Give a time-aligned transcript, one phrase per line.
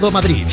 [0.00, 0.46] todo Madrid.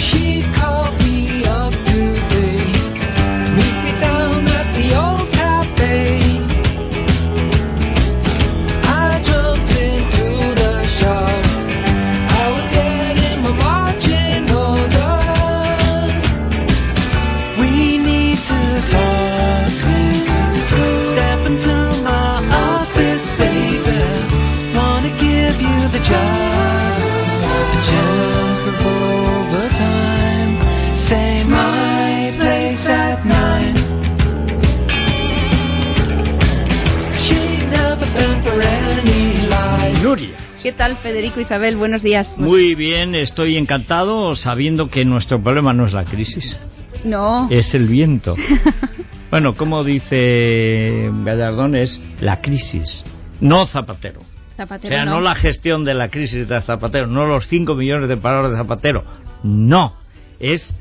[40.77, 41.75] Tal, Federico Isabel?
[41.75, 42.37] Buenos días.
[42.37, 46.59] Muy bien, estoy encantado sabiendo que nuestro problema no es la crisis.
[47.03, 47.47] No.
[47.49, 48.35] Es el viento.
[49.31, 53.03] bueno, como dice Gallardón, es la crisis,
[53.41, 54.21] no Zapatero.
[54.55, 55.13] Zapatero o sea, no.
[55.13, 58.57] no la gestión de la crisis de Zapatero, no los 5 millones de palabras de
[58.57, 59.03] Zapatero.
[59.43, 59.95] No,
[60.39, 60.75] es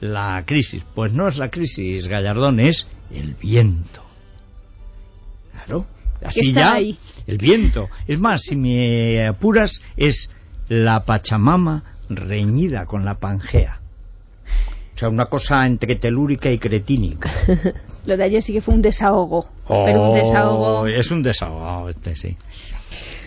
[0.00, 0.82] la crisis.
[0.94, 4.02] Pues no es la crisis, Gallardón, es el viento.
[5.52, 5.86] Claro.
[6.24, 6.98] Así ya, ahí.
[7.26, 7.88] el viento.
[8.06, 10.30] Es más, si me apuras, es
[10.68, 13.80] la Pachamama reñida con la Pangea.
[14.94, 17.32] O sea, una cosa entre telúrica y cretínica.
[18.06, 19.48] Lo de ayer sí que fue un desahogo.
[19.66, 20.86] pero un Oh, desahogo.
[20.86, 22.36] Es un desahogo este, sí.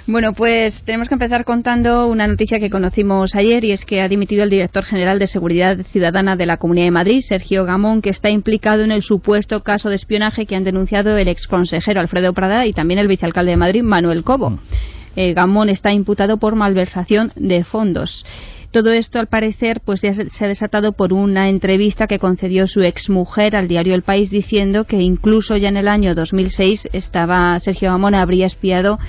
[0.07, 4.07] Bueno, pues tenemos que empezar contando una noticia que conocimos ayer y es que ha
[4.07, 8.11] dimitido el director general de Seguridad Ciudadana de la Comunidad de Madrid, Sergio Gamón, que
[8.11, 12.67] está implicado en el supuesto caso de espionaje que han denunciado el exconsejero Alfredo Prada
[12.67, 14.59] y también el vicealcalde de Madrid, Manuel Cobo.
[15.15, 18.27] Eh, Gamón está imputado por malversación de fondos.
[18.69, 22.67] Todo esto, al parecer, pues ya se se ha desatado por una entrevista que concedió
[22.67, 27.57] su exmujer al diario El País diciendo que incluso ya en el año 2006 estaba
[27.59, 28.99] Sergio Gamón habría espiado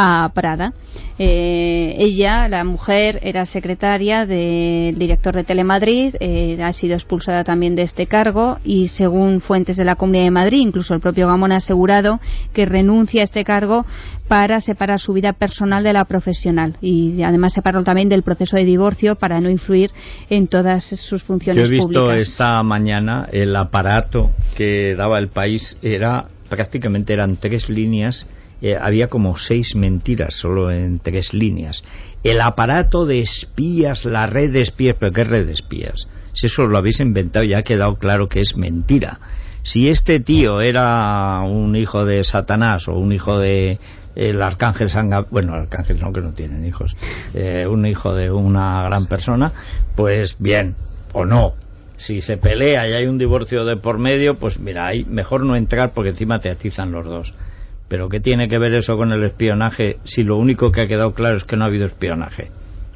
[0.00, 0.72] a Prada.
[1.18, 7.76] Eh, ella, la mujer, era secretaria del director de Telemadrid, eh, ha sido expulsada también
[7.76, 11.52] de este cargo y según fuentes de la Comunidad de Madrid, incluso el propio Gamón
[11.52, 12.20] ha asegurado
[12.54, 13.84] que renuncia a este cargo
[14.28, 18.64] para separar su vida personal de la profesional y además separarlo también del proceso de
[18.64, 19.90] divorcio para no influir
[20.30, 22.28] en todas sus Yo funciones he visto públicas.
[22.28, 28.26] esta mañana el aparato que daba el país, era prácticamente eran tres líneas,
[28.62, 31.82] eh, había como seis mentiras solo en tres líneas.
[32.22, 36.06] El aparato de espías, la red de espías, pero ¿qué red de espías?
[36.32, 39.18] Si eso lo habéis inventado ya ha quedado claro que es mentira.
[39.62, 43.78] Si este tío era un hijo de Satanás o un hijo de
[44.16, 46.96] el arcángel San bueno, el arcángel no que no tienen hijos,
[47.34, 49.52] eh, un hijo de una gran persona,
[49.96, 50.76] pues bien,
[51.12, 51.54] o no.
[51.96, 55.54] Si se pelea y hay un divorcio de por medio, pues mira, ahí mejor no
[55.54, 57.34] entrar porque encima te atizan los dos.
[57.90, 61.12] Pero ¿qué tiene que ver eso con el espionaje si lo único que ha quedado
[61.12, 62.50] claro es que no ha habido espionaje?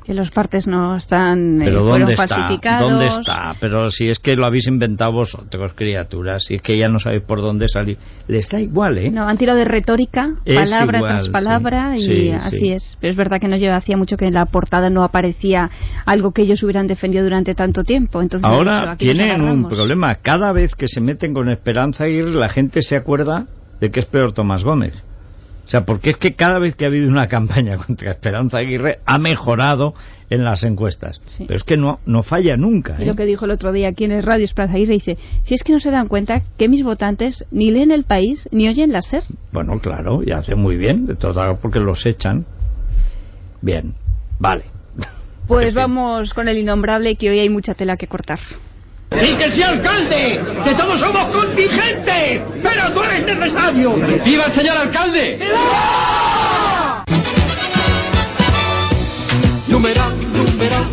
[0.05, 2.27] Que los partes no están eh, Pero fueron ¿dónde está?
[2.29, 2.91] falsificados.
[2.91, 3.55] ¿Dónde está?
[3.59, 7.23] Pero si es que lo habéis inventado vosotros, criaturas, si es que ya no sabéis
[7.23, 7.97] por dónde salir,
[8.29, 9.11] les da igual, ¿eh?
[9.11, 11.31] No, han tirado de retórica, Es palabra igual, tras sí.
[11.31, 12.73] palabra, y Sí, así sí.
[12.73, 12.99] es.
[13.01, 15.71] Pero es verdad que no lleva hacía mucho que en la portada no aparecía
[16.05, 18.21] algo que ellos hubieran defendido durante tanto tiempo.
[18.21, 20.17] Entonces, dicho, Ahora tienen un problema.
[20.17, 23.47] Cada vez que se meten con Esperanza Aguirre, la gente se acuerda
[23.81, 25.05] de que es peor Tomás Gómez.
[25.67, 29.01] O sea, porque es que cada vez que ha habido una campaña contra Esperanza Aguirre
[29.07, 29.95] ha mejorado
[30.31, 31.21] en las encuestas.
[31.27, 31.45] Sí.
[31.47, 32.97] Pero es que no, no falla nunca.
[32.99, 33.07] Y ¿eh?
[33.07, 35.63] lo que dijo el otro día aquí en el radio Esperanza Aguirre dice, si es
[35.63, 39.03] que no se dan cuenta que mis votantes ni leen el país ni oyen la
[39.03, 39.23] SER.
[39.53, 42.45] Bueno, claro, y hace muy bien, de todo porque los echan.
[43.63, 43.95] Bien,
[44.39, 44.65] vale.
[45.47, 48.39] Pues vamos con el innombrable que hoy hay mucha tela que cortar.
[49.13, 50.41] ¡Y que sea alcalde!
[50.65, 52.43] ¡Que todos somos contingentes!
[52.63, 53.93] ¡Pero tú eres necesario!
[54.25, 55.39] ¡Viva el señor alcalde!
[59.69, 60.85] Numeral, numeral,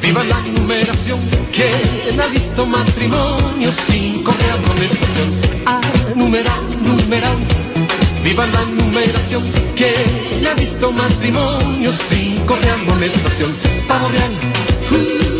[0.00, 1.20] viva la numeración.
[1.52, 4.58] ¿Quién ha visto matrimonio sin correa?
[5.66, 5.80] Ah,
[6.14, 7.36] numeral, numeral,
[8.22, 9.42] viva la numeración.
[9.76, 13.52] ¿Quién ha visto matrimonio sin correa amonestación?
[13.88, 14.30] Pavo real,
[14.90, 15.33] uh,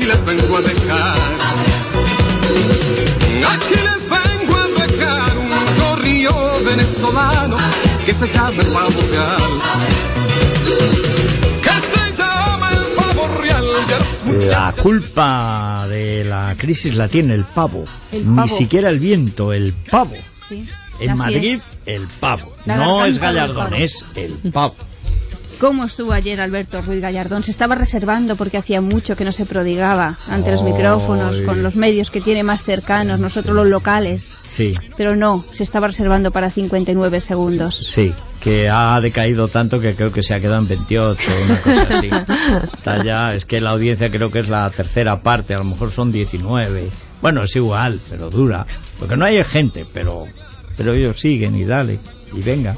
[0.00, 1.16] aquí les vengo a dejar.
[3.52, 7.56] Aquí les vengo a dejar un corrillo venezolano
[8.06, 9.42] que se llama el pavo real.
[11.62, 13.64] Que se llama el pavo real
[14.48, 17.84] La culpa de la crisis la tiene el pavo.
[18.10, 18.48] El Ni pavo.
[18.58, 20.14] siquiera el viento, el pavo.
[20.48, 20.66] Sí,
[21.00, 21.72] En así Madrid, es.
[21.86, 22.56] el pavo.
[22.64, 24.74] La no es Gallardón, es el pavo.
[25.58, 27.42] ¿Cómo estuvo ayer Alberto Ruiz Gallardón?
[27.42, 31.76] Se estaba reservando porque hacía mucho que no se prodigaba ante los micrófonos, con los
[31.76, 34.38] medios que tiene más cercanos, nosotros los locales.
[34.50, 34.74] Sí.
[34.96, 37.76] Pero no, se estaba reservando para 59 segundos.
[37.76, 41.82] Sí, que ha decaído tanto que creo que se ha quedado en 28, una cosa
[41.82, 42.10] así.
[42.78, 45.90] Está ya, es que la audiencia creo que es la tercera parte, a lo mejor
[45.90, 46.88] son 19.
[47.20, 48.66] Bueno, es igual, pero dura.
[48.98, 50.24] Porque no hay gente, pero,
[50.76, 52.00] pero ellos siguen y dale,
[52.32, 52.76] y venga.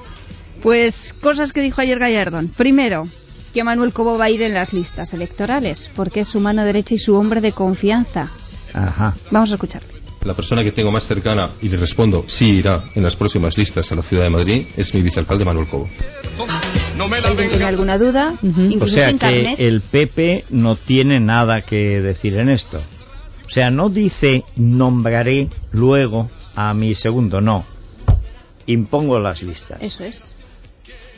[0.62, 2.48] Pues cosas que dijo ayer Gallardón.
[2.48, 3.02] Primero,
[3.52, 6.94] que Manuel Cobo va a ir en las listas electorales, porque es su mano derecha
[6.94, 8.30] y su hombre de confianza.
[8.72, 9.14] Ajá.
[9.30, 9.88] Vamos a escucharle.
[10.24, 13.90] La persona que tengo más cercana y le respondo sí irá en las próximas listas
[13.90, 15.88] a la ciudad de Madrid es mi vicealcalde Manuel Cobo.
[17.24, 18.38] ¿Alguien tiene alguna duda?
[18.42, 22.80] Incluso O sea sin que el PP no tiene nada que decir en esto.
[23.46, 27.64] O sea, no dice nombraré luego a mi segundo, no.
[28.66, 29.78] Impongo las listas.
[29.82, 30.41] Eso es.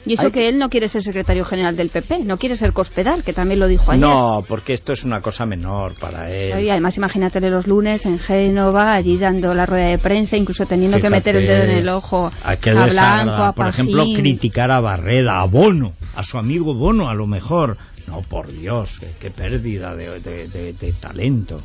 [0.06, 2.72] Y eso Hay- que él no quiere ser secretario general del PP, no quiere ser
[2.74, 4.06] cospedal, que también lo dijo ayer.
[4.06, 6.62] No, porque esto es una cosa menor para él.
[6.62, 10.98] Y además imagínatele los lunes en Génova, allí dando la rueda de prensa, incluso teniendo
[11.00, 13.44] que meter el dedo en el ojo a qué a Blanco, desagradable.
[13.44, 17.78] a Por ejemplo, criticar a Barreda, a Bono, a su amigo Bono, a lo mejor.
[18.06, 21.62] No, por Dios, qué, qué pérdida de, de- de- de talento.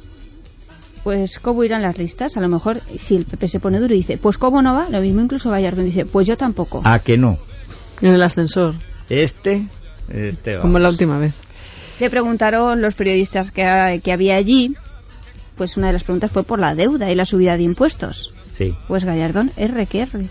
[1.03, 2.35] Pues ¿cómo irán las listas?
[2.38, 4.89] A lo mejor si el PP se pone duro y dice, pues ¿cómo no va?
[4.89, 6.81] Lo mismo incluso Gallardón dice, pues yo tampoco.
[6.83, 7.38] ¿A que no?
[8.01, 8.75] En el ascensor,
[9.09, 9.67] Este,
[10.09, 10.93] este como la vamos.
[10.95, 11.35] última vez.
[11.99, 14.73] Le preguntaron los periodistas que, que había allí,
[15.57, 18.33] pues una de las preguntas fue por la deuda y la subida de impuestos.
[18.51, 18.73] Sí.
[18.87, 20.27] Pues Gallardón, R que R.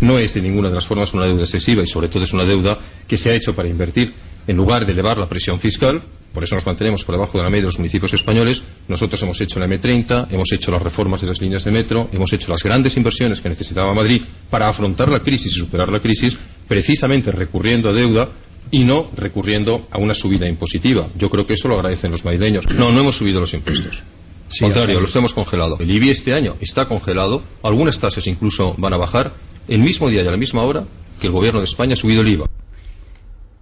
[0.00, 2.44] No es de ninguna de las formas una deuda excesiva y sobre todo es una
[2.44, 4.12] deuda que se ha hecho para invertir.
[4.46, 6.00] En lugar de elevar la presión fiscal,
[6.32, 9.38] por eso nos mantenemos por debajo de la media de los municipios españoles, nosotros hemos
[9.40, 12.62] hecho la M30, hemos hecho las reformas de las líneas de metro, hemos hecho las
[12.62, 16.36] grandes inversiones que necesitaba Madrid para afrontar la crisis y superar la crisis,
[16.68, 18.28] precisamente recurriendo a deuda
[18.70, 21.08] y no recurriendo a una subida impositiva.
[21.16, 22.66] Yo creo que eso lo agradecen los madrileños.
[22.76, 24.02] No, no hemos subido los impuestos.
[24.48, 25.76] Sí, Contrario, los hemos congelado.
[25.78, 29.34] El IBI este año está congelado, algunas tasas incluso van a bajar
[29.66, 30.86] el mismo día y a la misma hora
[31.20, 32.46] que el gobierno de España ha subido el IVA.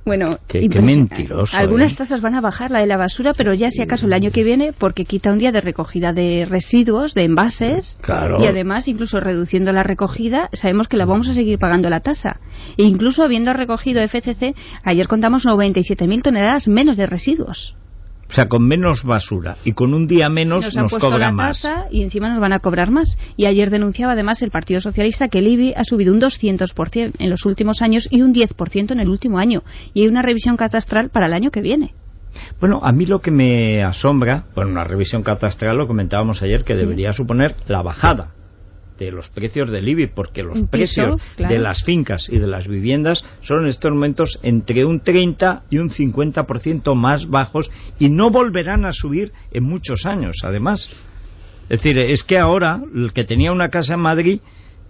[0.07, 1.17] Bueno, Qué- qué impresionante.
[1.17, 1.97] mentiroso, Algunas ¿eh?
[1.97, 4.45] tasas van a bajar, la de la basura, pero ya si acaso el año que
[4.45, 8.39] viene, porque quita un día de recogida de residuos, de envases, Claro.
[8.41, 12.39] y además incluso reduciendo la recogida, sabemos que la vamos a seguir pagando la tasa.
[12.79, 14.55] E incluso habiendo recogido FCC,
[14.85, 17.75] ayer contamos 97.000 toneladas menos de residuos.
[18.29, 21.37] O sea, con menos basura y con un día menos nos nos, han puesto cobran
[21.37, 21.69] la más.
[21.91, 23.19] y encima nos van a cobrar más.
[23.37, 27.31] Y ayer denunciaba además el Partido Socialista que el IBI ha subido un 200% en
[27.31, 29.63] los últimos años y un 10% en el último año.
[29.95, 31.95] Y hay una revisión catastral para el año que viene.
[32.61, 36.75] Bueno, a mí lo que me asombra, bueno, una revisión catastral lo comentábamos ayer, que
[36.75, 38.33] debería suponer la bajada
[38.99, 41.55] de los precios del IBI, porque los piso, precios claro.
[41.55, 45.79] de las fincas y de las viviendas son en estos momentos entre un 30 y
[45.79, 50.91] un 50% más bajos y no volverán a subir en muchos años, además.
[51.69, 54.41] Es decir, es que ahora el que tenía una casa en Madrid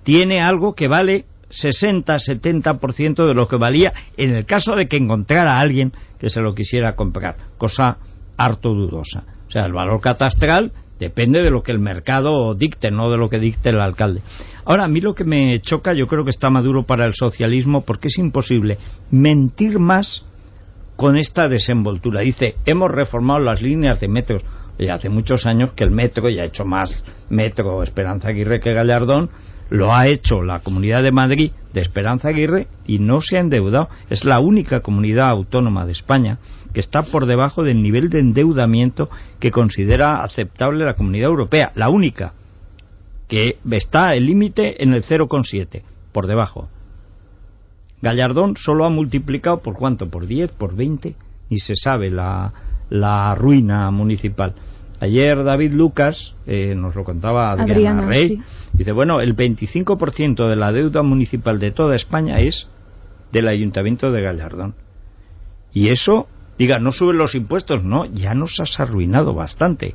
[0.05, 5.57] tiene algo que vale 60-70% de lo que valía en el caso de que encontrara
[5.57, 7.99] a alguien que se lo quisiera comprar, cosa
[8.37, 9.25] harto dudosa.
[9.49, 13.29] O sea, el valor catastral depende de lo que el mercado dicte, no de lo
[13.29, 14.23] que dicte el alcalde.
[14.65, 17.83] Ahora, a mí lo que me choca, yo creo que está maduro para el socialismo,
[17.83, 18.79] porque es imposible
[19.11, 20.25] mentir más
[20.97, 22.23] con esta desenvoltura.
[22.23, 24.43] Dice, hemos reformado las líneas de metros.
[24.93, 29.31] Hace muchos años que el metro, ya ha hecho más metro Esperanza Aguirre que Gallardón,
[29.71, 33.89] lo ha hecho la Comunidad de Madrid de Esperanza Aguirre y no se ha endeudado.
[34.11, 36.39] Es la única comunidad autónoma de España
[36.77, 39.09] que está por debajo del nivel de endeudamiento
[39.41, 41.73] que considera aceptable la Comunidad Europea.
[41.75, 42.35] La única
[43.29, 45.81] que está el límite en el 0,7,
[46.13, 46.69] por debajo.
[48.03, 51.15] Gallardón solo ha multiplicado por cuánto, por 10, por 20,
[51.49, 52.53] ni se sabe la,
[52.91, 54.55] la ruina municipal.
[55.01, 58.43] Ayer David Lucas, eh, nos lo contaba Adriana, Adriana, Rey, sí.
[58.75, 62.69] dice, bueno, el 25% de la deuda municipal de toda España es
[63.33, 64.75] del Ayuntamiento de Gallardón.
[65.73, 69.95] Y eso, diga, no suben los impuestos, no, ya nos has arruinado bastante.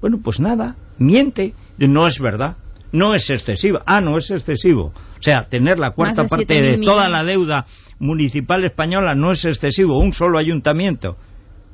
[0.00, 2.56] Bueno, pues nada, miente, no es verdad,
[2.92, 3.82] no es excesiva.
[3.86, 4.92] Ah, no es excesivo.
[5.18, 7.66] O sea, tener la cuarta de parte 7.000 de toda la deuda
[7.98, 11.16] municipal española no es excesivo, un solo ayuntamiento.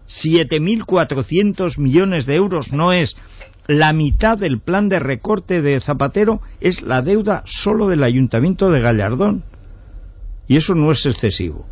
[0.08, 3.16] 7.400 millones de euros no es.
[3.66, 8.80] La mitad del plan de recorte de Zapatero es la deuda solo del ayuntamiento de
[8.80, 9.44] Gallardón.
[10.48, 11.66] Y eso no es excesivo.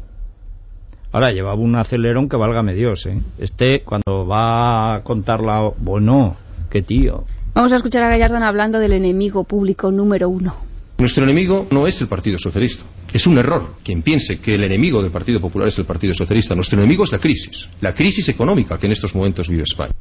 [1.12, 3.20] Ahora llevaba un acelerón que válgame Dios, ¿eh?
[3.38, 6.36] Este, cuando va a contarla, bueno,
[6.70, 7.24] qué tío.
[7.52, 10.54] Vamos a escuchar a Gallardón hablando del enemigo público número uno.
[10.98, 12.84] Nuestro enemigo no es el Partido Socialista.
[13.12, 16.54] Es un error quien piense que el enemigo del Partido Popular es el Partido Socialista.
[16.54, 19.92] Nuestro enemigo es la crisis, la crisis económica que en estos momentos vive España.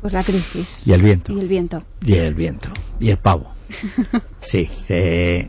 [0.00, 0.86] Pues la crisis.
[0.86, 1.32] Y el viento.
[1.32, 1.82] Y el viento.
[2.04, 2.68] Y el viento.
[3.00, 3.54] Y el pavo.
[4.46, 4.68] sí.
[4.88, 5.48] Eh,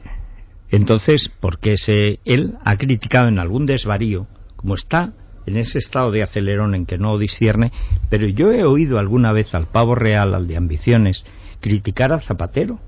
[0.69, 4.27] entonces, porque se, él ha criticado en algún desvarío,
[4.57, 5.13] como está
[5.45, 7.71] en ese estado de acelerón en que no discierne,
[8.09, 11.23] pero yo he oído alguna vez al pavo real, al de ambiciones,
[11.61, 12.79] criticar a Zapatero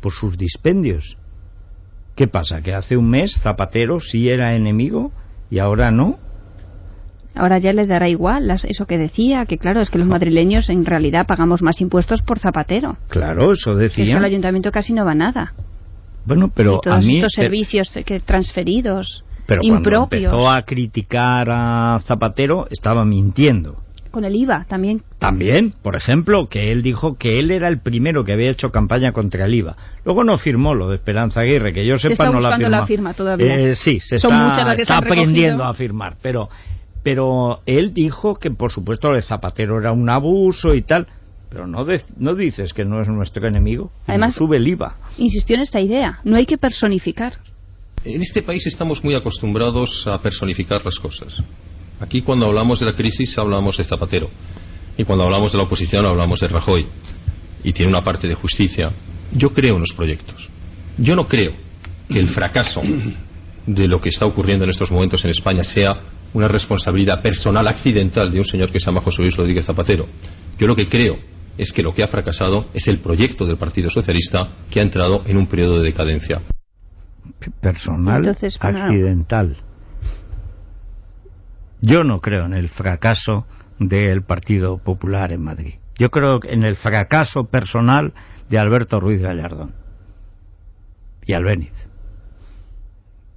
[0.00, 1.16] por sus dispendios.
[2.16, 2.60] ¿Qué pasa?
[2.62, 5.12] ¿Que hace un mes Zapatero sí era enemigo
[5.50, 6.18] y ahora no?
[7.36, 10.84] Ahora ya les dará igual eso que decía, que claro, es que los madrileños en
[10.84, 12.96] realidad pagamos más impuestos por Zapatero.
[13.08, 14.04] Claro, eso decía.
[14.04, 15.52] Es el ayuntamiento casi no va nada.
[16.26, 17.16] Bueno, pero todos a mí...
[17.16, 20.30] estos servicios que transferidos, pero impropios.
[20.30, 23.76] cuando empezó a criticar a Zapatero, estaba mintiendo
[24.14, 25.02] con el IVA también.
[25.18, 29.10] También, por ejemplo, que él dijo que él era el primero que había hecho campaña
[29.10, 29.76] contra el IVA.
[30.04, 33.12] Luego no firmó lo de Esperanza Aguirre, que yo sepa se no la, la firma
[33.12, 33.58] todavía.
[33.58, 36.48] Eh, sí, se Son está, muchas las que está se han aprendiendo a firmar, pero
[37.02, 41.08] pero él dijo que por supuesto el Zapatero era un abuso y tal,
[41.50, 43.90] pero no, de, no dices que no es nuestro enemigo.
[44.06, 44.94] Además, sube el IVA.
[45.18, 47.32] Insistió en esta idea, no hay que personificar.
[48.04, 51.42] En este país estamos muy acostumbrados a personificar las cosas.
[52.00, 54.28] Aquí cuando hablamos de la crisis hablamos de Zapatero
[54.98, 56.86] y cuando hablamos de la oposición hablamos de Rajoy
[57.62, 58.90] y tiene una parte de justicia.
[59.32, 60.50] Yo creo en los proyectos.
[60.98, 61.52] Yo no creo
[62.10, 62.82] que el fracaso
[63.66, 65.98] de lo que está ocurriendo en estos momentos en España sea
[66.34, 70.06] una responsabilidad personal accidental de un señor que se llama José Luis Rodríguez Zapatero.
[70.58, 71.16] Yo lo que creo
[71.56, 75.22] es que lo que ha fracasado es el proyecto del Partido Socialista que ha entrado
[75.24, 76.42] en un periodo de decadencia.
[77.60, 79.56] Personal Entonces, accidental.
[81.80, 83.46] Yo no creo en el fracaso
[83.78, 85.74] del Partido Popular en Madrid.
[85.98, 88.14] Yo creo en el fracaso personal
[88.48, 89.74] de Alberto Ruiz Gallardón
[91.26, 91.88] y Albéniz.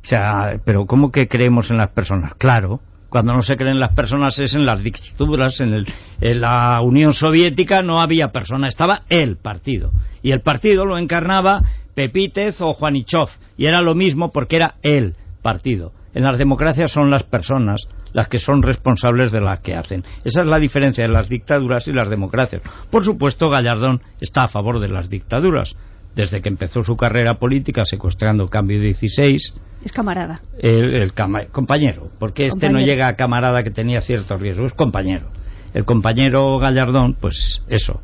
[0.03, 2.33] O sea, pero ¿cómo que creemos en las personas?
[2.35, 5.87] Claro, cuando no se creen las personas es en las dictaduras, en, el,
[6.21, 9.91] en la Unión Soviética no había persona, estaba el partido.
[10.21, 11.63] Y el partido lo encarnaba
[11.97, 15.93] Pepítez o Juanichov, y era lo mismo porque era el partido.
[16.13, 20.03] En las democracias son las personas las que son responsables de las que hacen.
[20.23, 22.61] Esa es la diferencia de las dictaduras y las democracias.
[22.91, 25.75] Por supuesto, Gallardón está a favor de las dictaduras.
[26.15, 29.53] Desde que empezó su carrera política secuestrando Cambio 16...
[29.83, 30.41] Es camarada.
[30.59, 32.79] El, el cama, compañero, porque este Compañero.
[32.79, 35.31] no llega a camarada que tenía cierto riesgo, es compañero.
[35.73, 38.01] El compañero Gallardón, pues eso.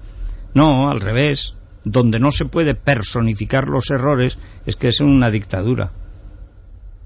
[0.56, 1.54] No, al revés.
[1.84, 5.92] Donde no se puede personificar los errores es que es una dictadura.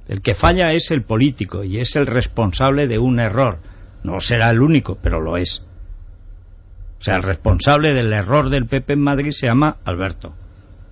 [0.08, 3.60] El que falla es el político y es el responsable de un error.
[4.04, 5.64] No será el único, pero lo es.
[7.00, 10.34] O sea, el responsable del error del PP en Madrid se llama Alberto.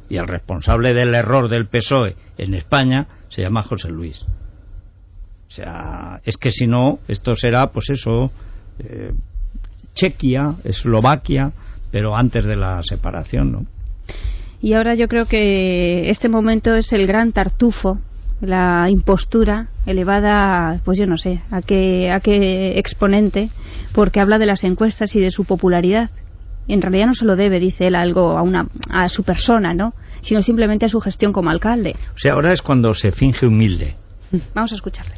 [0.10, 4.26] Y el responsable del error del PSOE en España se llama José Luis.
[5.48, 8.32] O sea, es que si no, esto será, pues eso,
[8.80, 9.14] eh,
[9.94, 11.54] Chequia, Eslovaquia,
[11.92, 13.66] pero antes de la separación, ¿no?
[14.62, 18.00] Y ahora yo creo que este momento es el gran tartufo,
[18.42, 23.50] la impostura elevada, pues yo no sé, a qué, a qué exponente,
[23.94, 26.10] porque habla de las encuestas y de su popularidad.
[26.68, 29.94] En realidad no se lo debe, dice él, algo a, una, a su persona, ¿no?
[30.22, 31.96] Sino simplemente a su gestión como alcalde.
[32.16, 33.96] O sea, ahora es cuando se finge humilde.
[34.56, 35.14] Vamos a escucharle.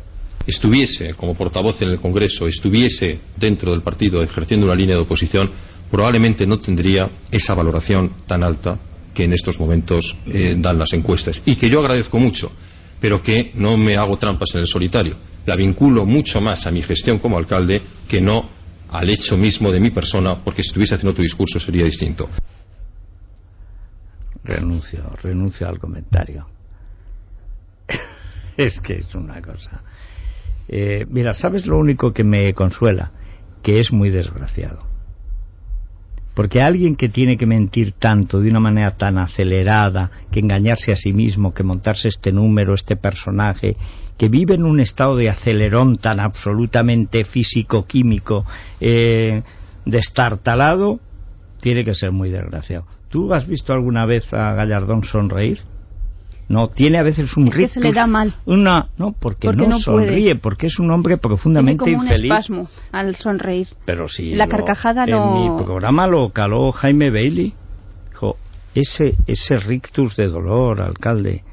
[0.45, 5.49] estuviese como portavoz en el Congreso, estuviese dentro del partido ejerciendo una línea de oposición,
[5.89, 8.79] probablemente no tendría esa valoración tan alta
[9.13, 11.41] que en estos momentos eh, dan las encuestas.
[11.45, 12.51] Y que yo agradezco mucho,
[12.99, 15.15] pero que no me hago trampas en el solitario.
[15.45, 18.49] La vinculo mucho más a mi gestión como alcalde que no
[18.91, 22.29] al hecho mismo de mi persona, porque si estuviese haciendo otro discurso sería distinto.
[24.43, 26.47] Renuncio, renuncio al comentario.
[28.57, 29.81] es que es una cosa.
[30.67, 33.11] Eh, mira, ¿sabes lo único que me consuela?
[33.63, 34.96] Que es muy desgraciado.
[36.37, 40.95] Porque alguien que tiene que mentir tanto, de una manera tan acelerada, que engañarse a
[40.95, 43.75] sí mismo, que montarse este número, este personaje,
[44.19, 48.45] que vive en un estado de acelerón tan absolutamente físico-químico,
[48.79, 49.41] eh,
[49.83, 50.99] destartalado,
[51.59, 52.85] tiene que ser muy desgraciado.
[53.09, 55.61] ¿Tú has visto alguna vez a Gallardón sonreír?
[56.49, 58.33] No, tiene a veces un Es que se le da mal.
[58.45, 60.07] Una, no, porque, Porque no, no puede.
[60.07, 62.31] sonríe, porque es un hombre Tiene profundamente como un infeliz.
[62.31, 63.67] espasmo al sonreír.
[63.85, 67.53] Pero si La lo- carcajada en no- mi programa lo caló Jaime Bailey.
[68.11, 68.37] Dijo,
[68.75, 71.43] ese, ese rictus de dolor, alcalde,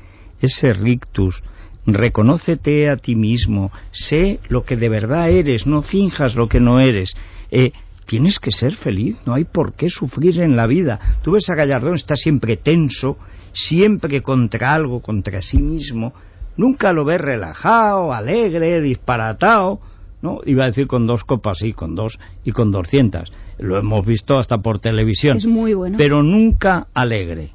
[0.41, 1.43] ese rictus,
[1.87, 6.79] reconócete a ti mismo, sé lo que de verdad eres, no finjas lo que no
[6.81, 7.15] eres.
[7.51, 7.73] Eh,
[8.07, 11.19] tienes que ser feliz, no hay por qué sufrir en la vida.
[11.23, 13.19] Tú ves a Gallardón, está siempre tenso,
[13.53, 16.13] siempre contra algo, contra sí mismo,
[16.57, 19.81] nunca lo ves relajado, alegre, disparatado,
[20.23, 20.41] ¿no?
[20.45, 23.33] Iba a decir con dos copas, sí, con dos y con doscientas.
[23.59, 25.37] Lo hemos visto hasta por televisión.
[25.37, 25.97] Es muy bueno.
[25.99, 27.54] Pero nunca alegre.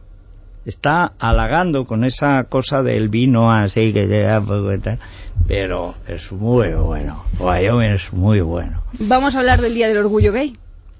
[0.69, 4.99] Está halagando con esa cosa del vino así que te da poco tal.
[5.47, 7.23] Pero es muy bueno.
[7.39, 8.83] Wyoming es muy bueno.
[8.99, 10.55] Vamos a hablar del Día del Orgullo Gay.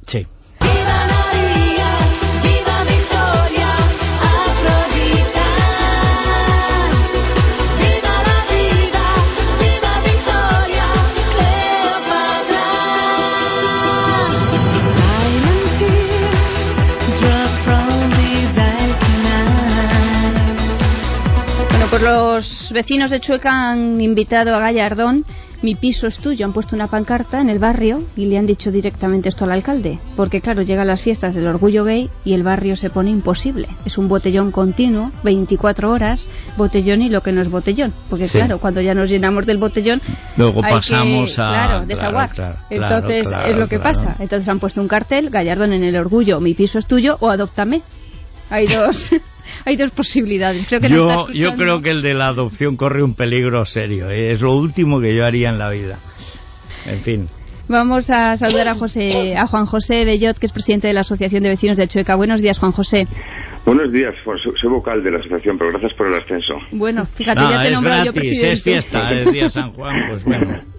[0.08, 0.26] Sí.
[22.70, 25.26] Los vecinos de Chueca han invitado a Gallardón.
[25.64, 26.46] Mi piso es tuyo.
[26.46, 30.00] Han puesto una pancarta en el barrio y le han dicho directamente esto al alcalde.
[30.16, 33.68] Porque, claro, llegan las fiestas del orgullo gay y el barrio se pone imposible.
[33.86, 37.92] Es un botellón continuo, 24 horas, botellón y lo que no es botellón.
[38.08, 38.38] Porque, Sí.
[38.38, 40.00] claro, cuando ya nos llenamos del botellón.
[40.38, 42.30] Luego hay pasamos que, a- Claro, desaguar.
[42.30, 44.16] claro, Entonces, es lo que pasa.
[44.20, 47.82] Entonces han puesto un cartel, Gallardón en el orgullo, mi piso es tuyo o adóptame.
[48.52, 49.10] Hay dos,
[49.66, 50.66] hay dos posibilidades.
[50.68, 54.10] Creo que está Yo, yo creo que el de la adopción corre un peligro serio.
[54.10, 54.34] ¿eh?
[54.34, 56.00] Es lo último que yo haría en la vida.
[56.86, 57.28] En fin.
[57.68, 61.44] Vamos a saludar a José, a Juan José Bellot, que es presidente de la Asociación
[61.44, 62.16] de Vecinos de Chueca.
[62.16, 63.08] Buenos días, Juan José.
[63.64, 66.56] Buenos días, soy, vocal de la asociación, pero gracias por el ascenso.
[66.72, 68.54] Bueno, fíjate, Nada, ya te he nombrado yo gratis, presidente.
[68.54, 70.64] es fiesta, es día San Juan, pues bueno.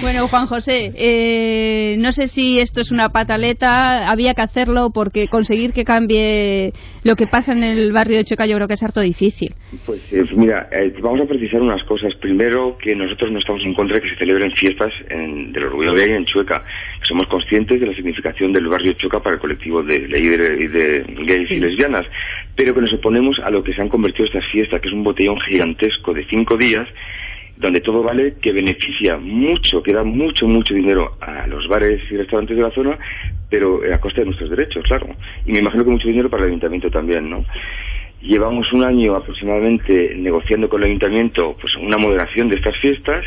[0.00, 5.26] Bueno, Juan José, eh, no sé si esto es una pataleta, había que hacerlo porque
[5.28, 6.72] conseguir que cambie
[7.02, 9.54] lo que pasa en el barrio de Chueca yo creo que es harto difícil.
[9.86, 12.14] Pues eh, mira, eh, vamos a precisar unas cosas.
[12.16, 15.94] Primero, que nosotros no estamos en contra de que se celebren fiestas en- del orgullo
[15.94, 16.62] gay en Chueca.
[17.02, 21.24] Somos conscientes de la significación del barrio Chueca para el colectivo de, de, de- de
[21.26, 22.06] gays y lesbianas,
[22.54, 25.02] pero que nos oponemos a lo que se han convertido estas fiestas, que es un
[25.04, 26.86] botellón gigantesco de cinco días
[27.60, 32.16] donde todo vale, que beneficia mucho, que da mucho, mucho dinero a los bares y
[32.16, 32.98] restaurantes de la zona,
[33.50, 35.08] pero a costa de nuestros derechos, claro.
[35.44, 37.44] Y me imagino que mucho dinero para el ayuntamiento también, ¿no?
[38.22, 43.24] Llevamos un año aproximadamente negociando con el ayuntamiento pues una moderación de estas fiestas,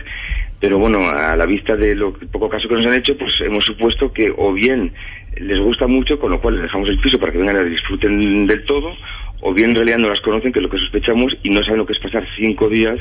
[0.60, 3.66] pero bueno, a la vista de lo poco caso que nos han hecho, pues hemos
[3.66, 4.94] supuesto que o bien
[5.38, 8.48] les gusta mucho, con lo cual les dejamos el piso para que vengan y disfruten
[8.48, 8.96] del todo,
[9.42, 11.80] o bien en realidad no las conocen, que es lo que sospechamos, y no saben
[11.80, 13.00] lo que es pasar cinco días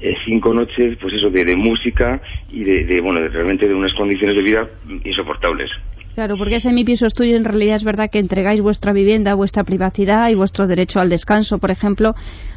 [0.00, 3.74] eh, cinco noches, pues eso, de, de música y de, de, bueno, de- realmente de
[3.74, 4.68] unas condiciones de vida
[5.04, 5.70] insoportables.
[6.14, 9.34] Claro, porque ese mi piso es tuyo en realidad es verdad que entregáis vuestra vivienda,
[9.34, 12.14] vuestra privacidad y vuestro derecho al descanso, por ejemplo,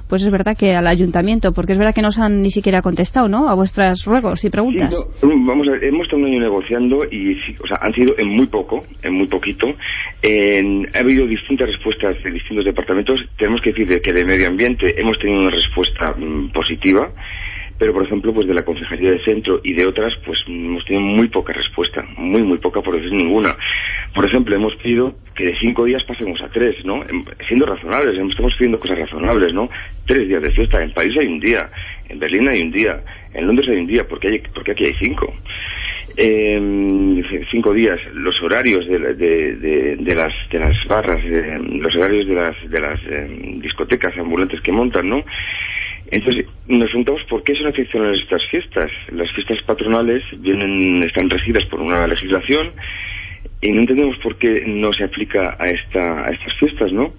[0.08, 2.82] pues es verdad que al ayuntamiento, porque es verdad que no os han ni siquiera
[2.82, 3.50] contestado, ¿no?
[3.50, 4.96] A vuestros ruegos y preguntas.
[5.20, 8.18] Sí, no, vamos a ver, hemos estado un año negociando y, o sea, han sido
[8.18, 9.68] en muy poco, en muy poquito.
[9.68, 13.24] Ha habido distintas respuestas de distintos departamentos.
[13.38, 17.12] Tenemos que decir de que de medio ambiente hemos tenido una respuesta mm, positiva,
[17.78, 20.86] pero por ejemplo, pues de la Concejalía de Centro y de otras, pues mm, hemos
[20.86, 23.56] tenido muy poca respuesta, muy, muy poca, por decir ninguna.
[24.14, 27.04] Por ejemplo, hemos pedido que de cinco días pasemos a tres, ¿no?
[27.04, 29.70] Em- Siendo razonables, estamos pidiendo cosas razonables, ¿no?
[30.06, 31.70] Tres días de fiesta, en París hay un día,
[32.10, 34.96] en Berlín hay un día, en Londres hay un día, porque hay, porque aquí hay
[35.00, 35.34] cinco.
[36.20, 41.96] Eh, cinco días, los horarios de, de, de- de las, de las barras, eh, los
[41.96, 43.00] horarios de las, de las
[43.62, 45.24] discotecas ambulantes que montan, ¿no?
[46.10, 48.90] Entonces, nos preguntamos por qué son excepcionales estas fiestas.
[49.12, 52.74] Las fiestas patronales vienen, están regidas por una legislación
[53.62, 57.14] y no entendemos por qué no se aplica a, esta, a estas fiestas, ¿no?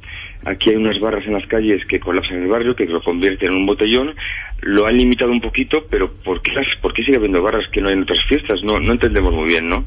[0.44, 3.56] Aquí hay unas barras en las calles que colapsan el barrio, que lo convierten en
[3.56, 4.14] un botellón.
[4.60, 7.80] Lo han limitado un poquito, pero ¿por qué, las- por qué sigue habiendo barras que
[7.80, 8.62] no hay en otras fiestas?
[8.62, 9.84] No, no entendemos muy bien, ¿no?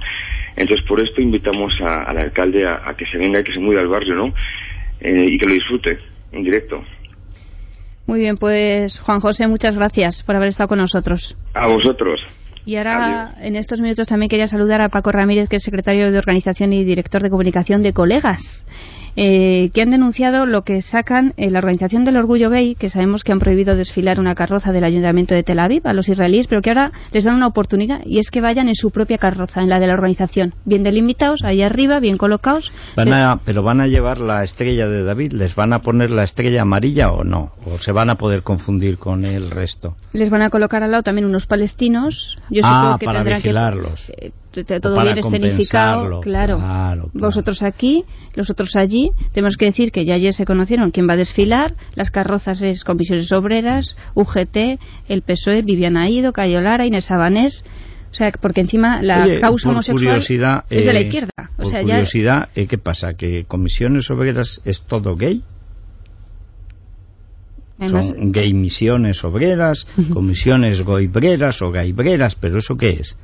[0.58, 3.60] Entonces, por esto invitamos a- al alcalde a, a que se venga y que se
[3.62, 4.34] mude al barrio, ¿no?
[5.00, 6.00] Eh, y que lo disfrute
[6.34, 6.84] en directo.
[8.08, 11.38] Muy bien, pues Juan José, muchas gracias por haber estado con nosotros.
[11.54, 12.20] A vosotros.
[12.66, 16.18] Y ahora, en estos minutos, también quería saludar a Paco Ramírez, que es secretario de
[16.18, 18.66] Organización y director de comunicación de Colegas,
[19.16, 23.24] eh, que han denunciado lo que sacan en la Organización del Orgullo Gay, que sabemos
[23.24, 26.62] que han prohibido desfilar una carroza del Ayuntamiento de Tel Aviv a los israelíes, pero
[26.62, 29.70] que ahora les dan una oportunidad y es que vayan en su propia carroza, en
[29.70, 32.72] la de la organización, bien delimitados, ahí arriba, bien colocados.
[32.96, 36.24] Van a, pero van a llevar la estrella de David, ¿les van a poner la
[36.24, 37.52] estrella amarilla o no?
[37.66, 39.96] ¿O se van a poder confundir con el resto?
[40.14, 42.38] Les van a colocar al lado también unos palestinos.
[42.50, 44.12] Yo Ah, supongo que para tendrán vigilarlos.
[44.20, 46.22] que eh, todo O para bien escenificado, claro.
[46.22, 47.10] claro, claro.
[47.14, 49.12] Vosotros aquí, los otros allí.
[49.32, 51.76] Tenemos que decir que ya ayer se conocieron quién va a desfilar.
[51.96, 57.64] Las carrozas es Comisiones Obreras, UGT, el PSOE, Viviana Ido, Cayo Lara, Inés Sabanés.
[58.12, 60.18] O sea, porque encima la Oye, causa por homosexual
[60.70, 61.32] es de la eh, izquierda.
[61.58, 63.14] O por sea, ya curiosidad, eh, ¿qué pasa?
[63.14, 65.44] ¿Que comisiones obreras es todo gay?
[67.80, 73.18] además, Son gay misiones obreras, comisiones goibreras o gaibreras, pero ¿eso qué es?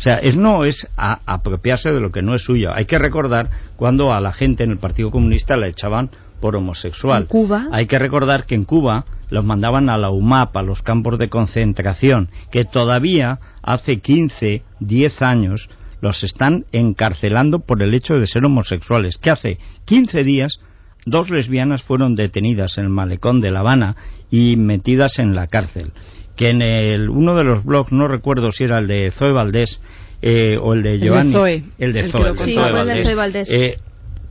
[0.00, 2.70] O sea, es, no es a- apropiarse de lo que no es suyo.
[2.74, 6.10] Hay que recordar cuando a la gente en el Partido Comunista la echaban
[6.40, 7.24] por homosexual.
[7.24, 7.66] En Cuba.
[7.70, 11.28] Hay que recordar que en Cuba los mandaban a la UMAP, a los campos de
[11.28, 15.68] concentración, que todavía hace 15, 10 años
[16.00, 19.18] los están encarcelando por el hecho de ser homosexuales.
[19.18, 20.60] Que hace 15 días
[21.04, 23.96] dos lesbianas fueron detenidas en el malecón de La Habana
[24.30, 25.92] y metidas en la cárcel.
[26.40, 29.82] Que en el, uno de los blogs, no recuerdo si era el de Zoe Valdés
[30.22, 31.34] eh, o el de Giovanni,
[31.78, 33.50] el de Zoe, el de Valdés,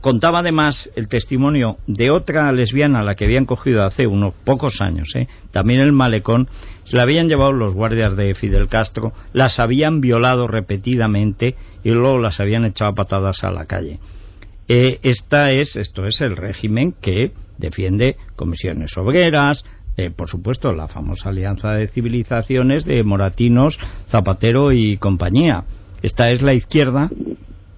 [0.00, 4.80] contaba además el testimonio de otra lesbiana a la que habían cogido hace unos pocos
[4.80, 5.28] años, ¿eh?
[5.52, 6.48] también el malecón,
[6.82, 12.18] se la habían llevado los guardias de Fidel Castro, las habían violado repetidamente y luego
[12.18, 14.00] las habían echado a patadas a la calle.
[14.66, 19.64] Eh, esta es, esto es el régimen que defiende comisiones obreras,
[19.96, 25.64] eh, por supuesto la famosa alianza de civilizaciones de Moratinos, Zapatero y compañía.
[26.02, 27.10] Esta es la izquierda,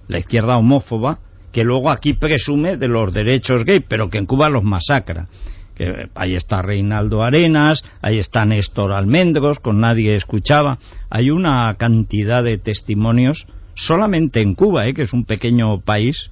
[0.07, 1.19] la izquierda homófoba,
[1.51, 5.27] que luego aquí presume de los derechos gay, pero que en Cuba los masacra.
[5.75, 10.79] Que, ahí está Reinaldo Arenas, ahí está Néstor Almendros, con nadie escuchaba.
[11.09, 16.29] Hay una cantidad de testimonios solamente en Cuba, eh, que es un pequeño país,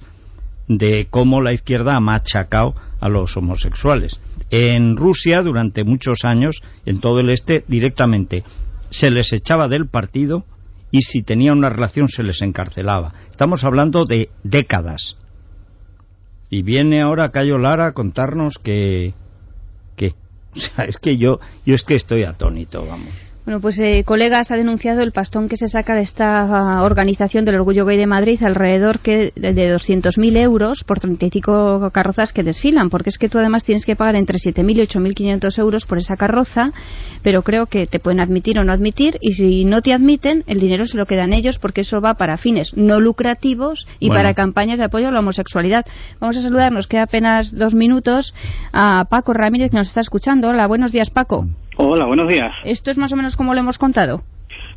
[0.68, 4.20] de cómo la izquierda ha machacado a los homosexuales.
[4.54, 8.44] En Rusia, durante muchos años, en todo el este, directamente
[8.90, 10.44] se les echaba del partido
[10.90, 13.14] y si tenía una relación se les encarcelaba.
[13.30, 15.16] Estamos hablando de décadas.
[16.50, 19.14] Y viene ahora Cayo Lara a contarnos que...
[19.96, 20.08] que
[20.54, 23.14] o sea, es que yo, yo es que estoy atónito, vamos.
[23.44, 27.44] Bueno, pues eh, colegas ha denunciado el pastón que se saca de esta ah, organización
[27.44, 32.44] del Orgullo Gay de Madrid alrededor que de de 200.000 euros por 35 carrozas que
[32.44, 35.98] desfilan, porque es que tú además tienes que pagar entre 7.000 y 8.500 euros por
[35.98, 36.70] esa carroza,
[37.22, 40.60] pero creo que te pueden admitir o no admitir y si no te admiten el
[40.60, 44.20] dinero se lo quedan ellos porque eso va para fines no lucrativos y Bueno.
[44.20, 45.84] para campañas de apoyo a la homosexualidad.
[46.20, 48.34] Vamos a saludar, nos queda apenas dos minutos
[48.72, 50.48] a Paco Ramírez que nos está escuchando.
[50.48, 51.48] Hola, buenos días Paco.
[51.76, 52.54] Hola, buenos días.
[52.64, 54.22] ¿Esto es más o menos como lo hemos contado?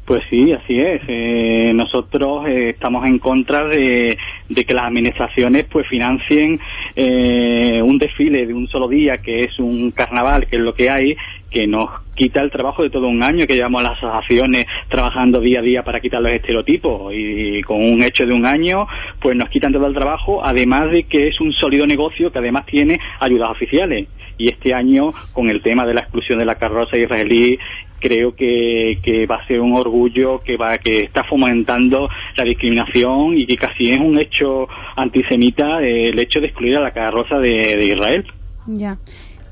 [0.05, 1.01] Pues sí, así es.
[1.07, 6.59] Eh, nosotros eh, estamos en contra de, de que las administraciones pues financien
[6.95, 10.91] eh, un desfile de un solo día, que es un carnaval, que es lo que
[10.91, 11.17] hay,
[11.49, 15.59] que nos quita el trabajo de todo un año que llevamos las asociaciones trabajando día
[15.59, 18.87] a día para quitar los estereotipos y con un hecho de un año
[19.19, 22.65] pues nos quitan todo el trabajo además de que es un sólido negocio que además
[22.65, 26.97] tiene ayudas oficiales y este año con el tema de la exclusión de la carroza
[26.97, 27.57] israelí
[27.99, 33.35] creo que, que va a ser un orgullo que va que está fomentando la discriminación
[33.35, 37.37] y que casi es un hecho antisemita eh, el hecho de excluir a la carroza
[37.37, 38.25] de, de Israel.
[38.67, 38.97] Ya.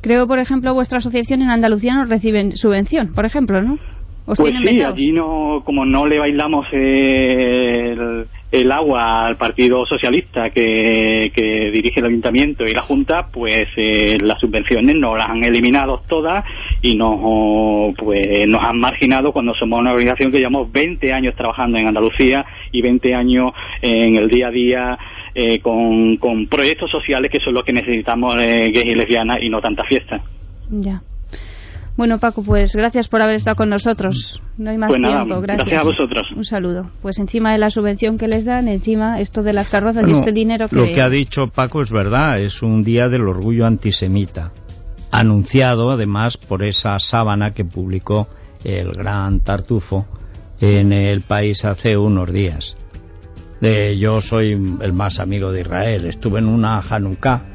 [0.01, 3.79] Creo, por ejemplo, vuestra asociación en Andalucía no reciben subvención, por ejemplo, ¿no?
[4.25, 10.49] ¿Os Pues sí, allí no, como no le bailamos el, el agua al Partido Socialista
[10.51, 15.43] que, que dirige el Ayuntamiento y la Junta, pues eh, las subvenciones nos las han
[15.43, 16.45] eliminado todas
[16.81, 21.77] y nos, pues, nos han marginado cuando somos una organización que llevamos 20 años trabajando
[21.77, 24.97] en Andalucía y 20 años en el día a día
[25.35, 29.49] eh, con, con proyectos sociales que son los que necesitamos eh, gays y lesbianas y
[29.49, 30.21] no tanta fiesta.
[30.69, 31.01] Ya.
[31.95, 34.41] Bueno, Paco, pues gracias por haber estado con nosotros.
[34.57, 35.67] No hay más Pues nada, tiempo, gracias.
[35.69, 36.31] gracias a vosotros.
[36.35, 36.89] Un saludo.
[37.01, 40.31] Pues encima de la subvención que les dan, encima esto de las carrozas y este
[40.31, 40.75] dinero que...
[40.75, 44.51] Lo que ha dicho Paco es verdad, es un día del orgullo antisemita,
[45.11, 48.27] anunciado además por esa sábana que publicó
[48.63, 50.07] el gran Tartufo
[50.59, 52.75] en el país hace unos días.
[53.61, 54.51] De, yo soy
[54.81, 57.52] el más amigo de Israel, estuve en una Hanukkah,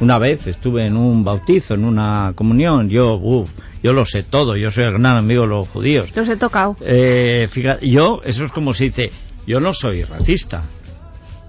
[0.00, 3.50] una vez estuve en un bautizo, en una comunión, yo, uf,
[3.82, 6.10] yo lo sé todo, yo soy el gran amigo de los judíos.
[6.14, 6.76] Los he tocado.
[6.80, 9.10] Eh, fíjate, yo, eso es como se dice,
[9.46, 10.64] yo no soy racista.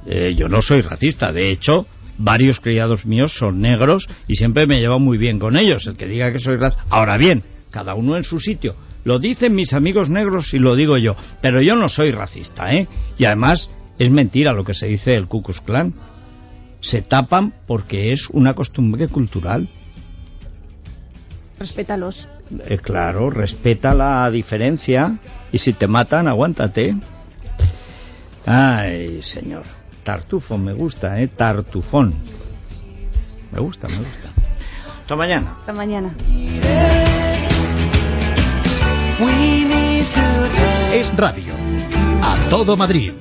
[0.05, 1.33] Eh, yo no soy racista.
[1.33, 1.85] De hecho,
[2.17, 5.85] varios criados míos son negros y siempre me llevo muy bien con ellos.
[5.87, 6.85] El que diga que soy racista.
[6.89, 8.75] Ahora bien, cada uno en su sitio.
[9.03, 11.15] Lo dicen mis amigos negros y lo digo yo.
[11.41, 12.87] Pero yo no soy racista, ¿eh?
[13.17, 15.93] Y además, es mentira lo que se dice del Ku Klux Klan.
[16.87, 19.67] Se tapan porque es una costumbre cultural.
[21.59, 22.29] Respétalos.
[22.65, 25.17] Eh, claro, respeta la diferencia
[25.51, 26.95] y si te matan, aguántate.
[28.45, 29.63] Ay, señor.
[30.05, 31.27] Tartufo me gusta, ¿eh?
[31.27, 32.13] Tartufón.
[33.51, 34.29] Me gusta, me gusta.
[35.01, 35.55] Hasta mañana.
[35.59, 36.15] Hasta mañana.
[40.93, 41.53] Es Radio.
[42.21, 43.11] A todo Madrid.